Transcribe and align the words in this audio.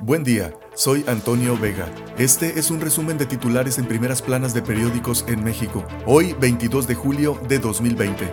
Buen 0.00 0.22
día, 0.22 0.54
soy 0.76 1.04
Antonio 1.08 1.58
Vega. 1.58 1.92
Este 2.18 2.60
es 2.60 2.70
un 2.70 2.80
resumen 2.80 3.18
de 3.18 3.26
titulares 3.26 3.78
en 3.78 3.86
primeras 3.86 4.22
planas 4.22 4.54
de 4.54 4.62
periódicos 4.62 5.24
en 5.26 5.42
México, 5.42 5.84
hoy 6.06 6.36
22 6.38 6.86
de 6.86 6.94
julio 6.94 7.40
de 7.48 7.58
2020. 7.58 8.32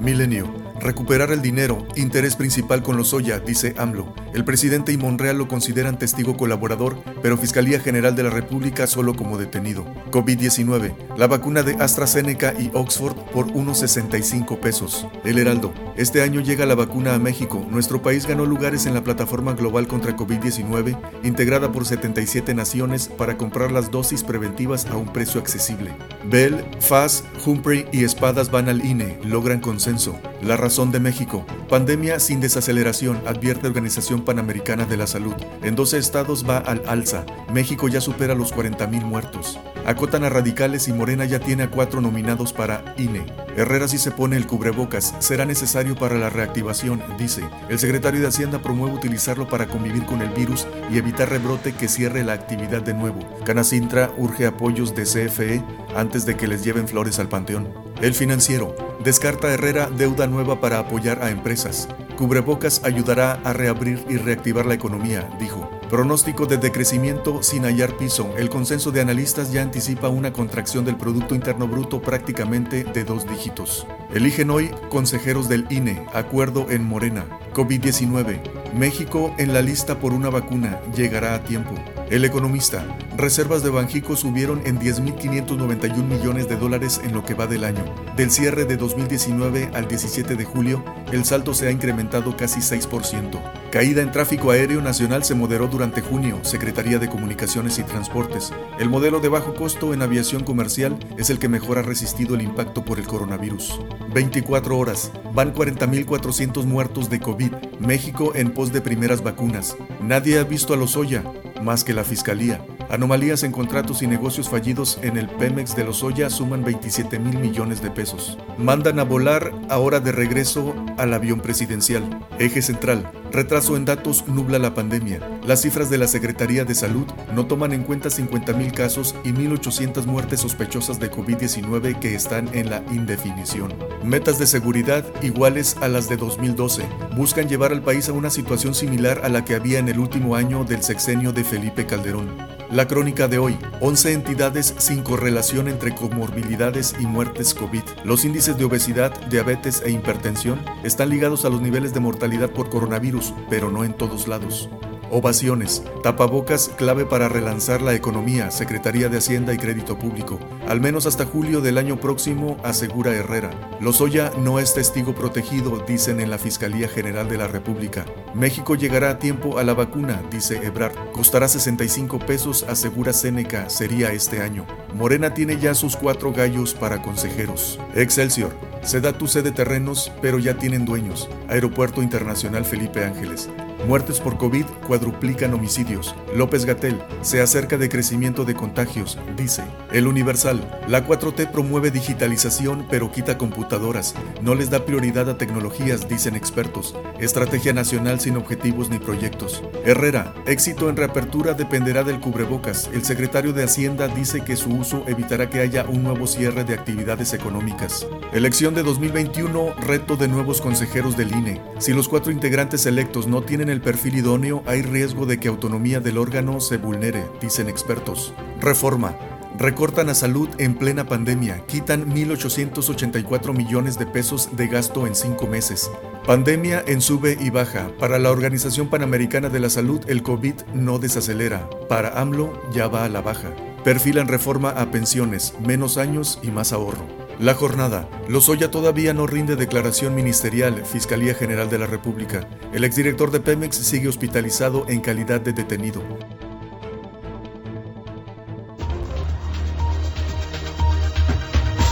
Milenio. 0.00 0.55
Recuperar 0.80 1.30
el 1.32 1.42
dinero, 1.42 1.86
interés 1.96 2.36
principal 2.36 2.82
con 2.82 2.96
los 2.96 3.06
Lozoya, 3.12 3.38
dice 3.38 3.74
AMLO. 3.78 4.14
El 4.34 4.44
presidente 4.44 4.92
y 4.92 4.96
Monreal 4.96 5.38
lo 5.38 5.48
consideran 5.48 5.98
testigo 5.98 6.36
colaborador, 6.36 6.98
pero 7.22 7.38
Fiscalía 7.38 7.80
General 7.80 8.14
de 8.14 8.24
la 8.24 8.30
República 8.30 8.86
solo 8.86 9.14
como 9.14 9.38
detenido. 9.38 9.86
COVID-19. 10.10 11.16
La 11.16 11.26
vacuna 11.26 11.62
de 11.62 11.76
AstraZeneca 11.76 12.52
y 12.58 12.70
Oxford 12.74 13.16
por 13.32 13.46
unos 13.46 13.78
65 13.78 14.60
pesos. 14.60 15.06
El 15.24 15.38
Heraldo. 15.38 15.72
Este 15.96 16.22
año 16.22 16.40
llega 16.40 16.66
la 16.66 16.74
vacuna 16.74 17.14
a 17.14 17.18
México. 17.18 17.64
Nuestro 17.70 18.02
país 18.02 18.26
ganó 18.26 18.44
lugares 18.44 18.86
en 18.86 18.94
la 18.94 19.04
plataforma 19.04 19.54
global 19.54 19.86
contra 19.88 20.16
COVID-19, 20.16 20.98
integrada 21.22 21.72
por 21.72 21.86
77 21.86 22.54
naciones 22.54 23.08
para 23.08 23.36
comprar 23.38 23.72
las 23.72 23.90
dosis 23.90 24.22
preventivas 24.22 24.86
a 24.86 24.96
un 24.96 25.12
precio 25.12 25.40
accesible. 25.40 25.94
Bell, 26.28 26.64
Faz, 26.80 27.24
Humphrey 27.44 27.86
y 27.92 28.04
Espadas 28.04 28.50
van 28.50 28.68
al 28.68 28.84
INE, 28.84 29.18
logran 29.24 29.60
consenso. 29.60 30.18
La 30.42 30.56
razón 30.56 30.92
de 30.92 31.00
México. 31.00 31.46
Pandemia 31.68 32.20
sin 32.20 32.40
desaceleración, 32.40 33.20
advierte 33.26 33.66
Organización 33.66 34.22
Panamericana 34.22 34.84
de 34.84 34.96
la 34.96 35.06
Salud. 35.06 35.34
En 35.62 35.74
12 35.74 35.98
estados 35.98 36.48
va 36.48 36.58
al 36.58 36.82
alza. 36.86 37.24
México 37.52 37.88
ya 37.88 38.00
supera 38.00 38.34
los 38.34 38.54
40.000 38.54 39.02
muertos. 39.02 39.58
Acotan 39.86 40.24
a 40.24 40.28
radicales 40.28 40.88
y 40.88 40.92
Morena 40.92 41.24
ya 41.24 41.38
tiene 41.38 41.62
a 41.62 41.70
cuatro 41.70 42.00
nominados 42.00 42.52
para 42.52 42.94
INE. 42.98 43.24
Herrera 43.56 43.88
si 43.88 43.98
se 43.98 44.10
pone 44.10 44.36
el 44.36 44.46
cubrebocas. 44.46 45.14
Será 45.20 45.46
necesario 45.46 45.94
para 45.94 46.16
la 46.16 46.28
reactivación, 46.28 47.02
dice. 47.18 47.42
El 47.68 47.78
secretario 47.78 48.20
de 48.20 48.26
Hacienda 48.26 48.60
promueve 48.60 48.96
utilizarlo 48.96 49.48
para 49.48 49.68
convivir 49.68 50.04
con 50.04 50.22
el 50.22 50.30
virus 50.30 50.66
y 50.92 50.98
evitar 50.98 51.30
rebrote 51.30 51.72
que 51.72 51.88
cierre 51.88 52.24
la 52.24 52.34
actividad 52.34 52.82
de 52.82 52.94
nuevo. 52.94 53.20
Canacintra 53.44 54.10
urge 54.18 54.46
apoyos 54.46 54.94
de 54.94 55.04
CFE 55.04 55.62
antes 55.94 56.26
de 56.26 56.36
que 56.36 56.48
les 56.48 56.62
lleven 56.62 56.88
flores 56.88 57.18
al 57.18 57.28
panteón. 57.28 57.68
El 58.02 58.12
financiero. 58.12 58.85
Descarta 59.06 59.54
Herrera 59.54 59.88
deuda 59.88 60.26
nueva 60.26 60.60
para 60.60 60.80
apoyar 60.80 61.22
a 61.22 61.30
empresas. 61.30 61.86
Cubrebocas 62.18 62.80
ayudará 62.82 63.34
a 63.44 63.52
reabrir 63.52 64.04
y 64.08 64.16
reactivar 64.16 64.66
la 64.66 64.74
economía, 64.74 65.30
dijo. 65.38 65.70
Pronóstico 65.88 66.46
de 66.46 66.56
decrecimiento 66.56 67.40
sin 67.40 67.62
hallar 67.62 67.96
piso. 67.96 68.34
El 68.36 68.50
consenso 68.50 68.90
de 68.90 69.00
analistas 69.00 69.52
ya 69.52 69.62
anticipa 69.62 70.08
una 70.08 70.32
contracción 70.32 70.84
del 70.84 70.96
Producto 70.96 71.36
Interno 71.36 71.68
Bruto 71.68 72.02
prácticamente 72.02 72.82
de 72.82 73.04
dos 73.04 73.28
dígitos. 73.28 73.86
Eligen 74.12 74.50
hoy 74.50 74.72
consejeros 74.88 75.48
del 75.48 75.68
INE, 75.70 76.04
acuerdo 76.12 76.66
en 76.68 76.82
Morena. 76.82 77.26
COVID-19. 77.54 78.40
México 78.74 79.32
en 79.38 79.54
la 79.54 79.62
lista 79.62 80.00
por 80.00 80.14
una 80.14 80.30
vacuna 80.30 80.80
llegará 80.96 81.36
a 81.36 81.44
tiempo. 81.44 81.74
El 82.08 82.24
economista, 82.24 82.86
reservas 83.16 83.64
de 83.64 83.70
Banjico 83.70 84.14
subieron 84.14 84.62
en 84.64 84.78
10.591 84.78 86.04
millones 86.04 86.48
de 86.48 86.54
dólares 86.54 87.00
en 87.02 87.12
lo 87.12 87.24
que 87.24 87.34
va 87.34 87.48
del 87.48 87.64
año. 87.64 87.84
Del 88.16 88.30
cierre 88.30 88.64
de 88.64 88.76
2019 88.76 89.70
al 89.74 89.88
17 89.88 90.36
de 90.36 90.44
julio, 90.44 90.84
el 91.10 91.24
salto 91.24 91.52
se 91.52 91.66
ha 91.66 91.72
incrementado 91.72 92.36
casi 92.36 92.60
6%. 92.60 93.40
Caída 93.72 94.02
en 94.02 94.12
tráfico 94.12 94.52
aéreo 94.52 94.80
nacional 94.80 95.24
se 95.24 95.34
moderó 95.34 95.66
durante 95.66 96.00
junio, 96.00 96.38
Secretaría 96.42 97.00
de 97.00 97.08
Comunicaciones 97.08 97.80
y 97.80 97.82
Transportes. 97.82 98.52
El 98.78 98.88
modelo 98.88 99.18
de 99.18 99.28
bajo 99.28 99.54
costo 99.54 99.92
en 99.92 100.00
aviación 100.00 100.44
comercial 100.44 100.96
es 101.18 101.28
el 101.30 101.40
que 101.40 101.48
mejor 101.48 101.78
ha 101.78 101.82
resistido 101.82 102.36
el 102.36 102.42
impacto 102.42 102.84
por 102.84 103.00
el 103.00 103.06
coronavirus. 103.08 103.80
24 104.14 104.78
horas, 104.78 105.10
van 105.34 105.52
40.400 105.52 106.64
muertos 106.66 107.10
de 107.10 107.18
COVID. 107.18 107.52
México 107.80 108.30
en 108.36 108.52
pos 108.52 108.72
de 108.72 108.80
primeras 108.80 109.24
vacunas. 109.24 109.76
Nadie 110.00 110.38
ha 110.38 110.44
visto 110.44 110.72
a 110.72 110.76
los 110.76 110.96
Oya, 110.96 111.24
más 111.62 111.84
que 111.84 111.92
la 111.92 112.04
Fiscalía. 112.04 112.60
Anomalías 112.88 113.42
en 113.42 113.50
contratos 113.50 114.02
y 114.02 114.06
negocios 114.06 114.48
fallidos 114.48 114.98
en 115.02 115.16
el 115.16 115.28
Pemex 115.28 115.74
de 115.74 115.84
los 115.84 116.04
Oya 116.04 116.30
suman 116.30 116.62
27 116.62 117.18
mil 117.18 117.38
millones 117.38 117.82
de 117.82 117.90
pesos. 117.90 118.38
Mandan 118.58 119.00
a 119.00 119.04
volar 119.04 119.52
ahora 119.68 119.98
de 119.98 120.12
regreso 120.12 120.74
al 120.96 121.12
avión 121.12 121.40
presidencial. 121.40 122.24
Eje 122.38 122.62
central. 122.62 123.10
Retraso 123.32 123.76
en 123.76 123.84
datos 123.84 124.28
nubla 124.28 124.60
la 124.60 124.72
pandemia. 124.74 125.20
Las 125.44 125.62
cifras 125.62 125.90
de 125.90 125.98
la 125.98 126.06
Secretaría 126.06 126.64
de 126.64 126.76
Salud 126.76 127.06
no 127.34 127.46
toman 127.46 127.72
en 127.72 127.82
cuenta 127.82 128.08
50 128.08 128.52
mil 128.52 128.70
casos 128.72 129.16
y 129.24 129.30
1.800 129.30 130.06
muertes 130.06 130.40
sospechosas 130.40 131.00
de 131.00 131.10
COVID-19 131.10 131.98
que 131.98 132.14
están 132.14 132.48
en 132.54 132.70
la 132.70 132.84
indefinición. 132.92 133.74
Metas 134.04 134.38
de 134.38 134.46
seguridad 134.46 135.04
iguales 135.22 135.76
a 135.80 135.88
las 135.88 136.08
de 136.08 136.16
2012. 136.16 136.84
Buscan 137.16 137.48
llevar 137.48 137.72
al 137.72 137.82
país 137.82 138.08
a 138.08 138.12
una 138.12 138.30
situación 138.30 138.74
similar 138.74 139.22
a 139.24 139.28
la 139.28 139.44
que 139.44 139.56
había 139.56 139.80
en 139.80 139.88
el 139.88 139.98
último 139.98 140.36
año 140.36 140.64
del 140.64 140.82
sexenio 140.82 141.32
de 141.32 141.42
Felipe 141.42 141.84
Calderón. 141.84 142.55
La 142.70 142.88
crónica 142.88 143.28
de 143.28 143.38
hoy, 143.38 143.56
11 143.80 144.12
entidades 144.12 144.74
sin 144.78 145.04
correlación 145.04 145.68
entre 145.68 145.94
comorbilidades 145.94 146.96
y 146.98 147.06
muertes 147.06 147.54
COVID. 147.54 147.82
Los 148.04 148.24
índices 148.24 148.58
de 148.58 148.64
obesidad, 148.64 149.12
diabetes 149.28 149.82
e 149.86 149.92
hipertensión 149.92 150.60
están 150.82 151.10
ligados 151.10 151.44
a 151.44 151.48
los 151.48 151.60
niveles 151.60 151.94
de 151.94 152.00
mortalidad 152.00 152.50
por 152.50 152.68
coronavirus, 152.68 153.32
pero 153.48 153.70
no 153.70 153.84
en 153.84 153.94
todos 153.94 154.26
lados. 154.26 154.68
Ovaciones. 155.10 155.82
Tapabocas 156.02 156.70
clave 156.76 157.04
para 157.06 157.28
relanzar 157.28 157.82
la 157.82 157.94
economía, 157.94 158.50
Secretaría 158.50 159.08
de 159.08 159.18
Hacienda 159.18 159.54
y 159.54 159.58
Crédito 159.58 159.98
Público. 159.98 160.38
Al 160.68 160.80
menos 160.80 161.06
hasta 161.06 161.24
julio 161.24 161.60
del 161.60 161.78
año 161.78 161.96
próximo, 162.00 162.56
asegura 162.62 163.14
Herrera. 163.14 163.50
Lozoya 163.80 164.32
no 164.38 164.58
es 164.58 164.74
testigo 164.74 165.14
protegido, 165.14 165.84
dicen 165.86 166.20
en 166.20 166.30
la 166.30 166.38
Fiscalía 166.38 166.88
General 166.88 167.28
de 167.28 167.38
la 167.38 167.48
República. 167.48 168.04
México 168.34 168.74
llegará 168.74 169.10
a 169.10 169.18
tiempo 169.18 169.58
a 169.58 169.64
la 169.64 169.74
vacuna, 169.74 170.22
dice 170.30 170.56
Ebrard. 170.64 170.94
Costará 171.12 171.48
65 171.48 172.18
pesos, 172.18 172.64
asegura 172.68 173.12
Seneca, 173.12 173.70
sería 173.70 174.12
este 174.12 174.42
año. 174.42 174.66
Morena 174.94 175.34
tiene 175.34 175.58
ya 175.58 175.74
sus 175.74 175.96
cuatro 175.96 176.32
gallos 176.32 176.74
para 176.74 177.02
consejeros. 177.02 177.78
Excelsior. 177.94 178.52
Se 178.82 179.00
da 179.00 179.12
tu 179.12 179.26
sede 179.26 179.50
terrenos, 179.50 180.12
pero 180.22 180.38
ya 180.38 180.56
tienen 180.58 180.84
dueños. 180.84 181.28
Aeropuerto 181.48 182.02
Internacional 182.02 182.64
Felipe 182.64 183.04
Ángeles. 183.04 183.48
Muertes 183.86 184.18
por 184.18 184.36
COVID 184.36 184.64
cuadruplican 184.88 185.54
homicidios. 185.54 186.12
López 186.34 186.64
Gatel 186.64 187.00
se 187.20 187.40
acerca 187.40 187.78
de 187.78 187.88
crecimiento 187.88 188.44
de 188.44 188.54
contagios, 188.54 189.16
dice. 189.36 189.62
El 189.92 190.08
Universal, 190.08 190.80
la 190.88 191.06
4T 191.06 191.52
promueve 191.52 191.92
digitalización 191.92 192.84
pero 192.90 193.12
quita 193.12 193.38
computadoras. 193.38 194.16
No 194.42 194.56
les 194.56 194.70
da 194.70 194.84
prioridad 194.84 195.30
a 195.30 195.38
tecnologías, 195.38 196.08
dicen 196.08 196.34
expertos. 196.34 196.96
Estrategia 197.20 197.72
nacional 197.72 198.18
sin 198.18 198.36
objetivos 198.36 198.90
ni 198.90 198.98
proyectos. 198.98 199.62
Herrera, 199.84 200.34
éxito 200.46 200.90
en 200.90 200.96
reapertura 200.96 201.54
dependerá 201.54 202.02
del 202.02 202.18
cubrebocas. 202.18 202.90
El 202.92 203.04
secretario 203.04 203.52
de 203.52 203.62
Hacienda 203.62 204.08
dice 204.08 204.40
que 204.40 204.56
su 204.56 204.70
uso 204.70 205.04
evitará 205.06 205.48
que 205.48 205.60
haya 205.60 205.84
un 205.88 206.02
nuevo 206.02 206.26
cierre 206.26 206.64
de 206.64 206.74
actividades 206.74 207.32
económicas. 207.34 208.04
Elección 208.32 208.74
de 208.74 208.82
2021, 208.82 209.74
reto 209.74 210.16
de 210.16 210.26
nuevos 210.26 210.60
consejeros 210.60 211.16
del 211.16 211.30
INE. 211.32 211.62
Si 211.78 211.92
los 211.92 212.08
cuatro 212.08 212.32
integrantes 212.32 212.84
electos 212.86 213.28
no 213.28 213.42
tienen 213.42 213.75
el 213.76 213.82
perfil 213.82 214.16
idóneo, 214.16 214.62
hay 214.66 214.80
riesgo 214.80 215.26
de 215.26 215.38
que 215.38 215.48
autonomía 215.48 216.00
del 216.00 216.16
órgano 216.16 216.60
se 216.60 216.78
vulnere, 216.78 217.26
dicen 217.42 217.68
expertos. 217.68 218.32
Reforma. 218.58 219.14
Recortan 219.58 220.08
a 220.08 220.14
salud 220.14 220.48
en 220.58 220.74
plena 220.74 221.06
pandemia, 221.06 221.64
quitan 221.66 222.10
1.884 222.10 223.54
millones 223.54 223.98
de 223.98 224.06
pesos 224.06 224.48
de 224.56 224.66
gasto 224.66 225.06
en 225.06 225.14
cinco 225.14 225.46
meses. 225.46 225.90
Pandemia 226.26 226.82
en 226.86 227.02
sube 227.02 227.36
y 227.38 227.50
baja. 227.50 227.90
Para 227.98 228.18
la 228.18 228.30
Organización 228.30 228.88
Panamericana 228.88 229.50
de 229.50 229.60
la 229.60 229.68
Salud, 229.68 230.00
el 230.08 230.22
COVID 230.22 230.54
no 230.72 230.98
desacelera. 230.98 231.68
Para 231.88 232.20
AMLO 232.20 232.58
ya 232.72 232.88
va 232.88 233.04
a 233.04 233.10
la 233.10 233.20
baja. 233.20 233.50
Perfilan 233.84 234.28
reforma 234.28 234.70
a 234.70 234.90
pensiones, 234.90 235.54
menos 235.64 235.98
años 235.98 236.38
y 236.42 236.50
más 236.50 236.72
ahorro. 236.72 237.25
La 237.38 237.52
jornada. 237.52 238.08
Lozoya 238.28 238.70
todavía 238.70 239.12
no 239.12 239.26
rinde 239.26 239.56
declaración 239.56 240.14
ministerial, 240.14 240.86
Fiscalía 240.86 241.34
General 241.34 241.68
de 241.68 241.78
la 241.78 241.86
República. 241.86 242.48
El 242.72 242.82
exdirector 242.82 243.30
de 243.30 243.40
Pemex 243.40 243.76
sigue 243.76 244.08
hospitalizado 244.08 244.86
en 244.88 245.00
calidad 245.02 245.42
de 245.42 245.52
detenido. 245.52 246.02